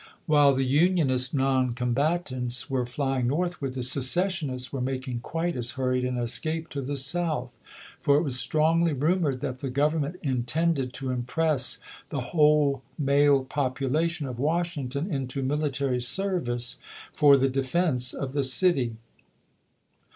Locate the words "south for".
6.95-8.17